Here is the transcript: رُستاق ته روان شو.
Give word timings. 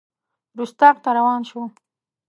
رُستاق 0.57 0.95
ته 1.03 1.09
روان 1.17 1.41
شو. 1.49 1.61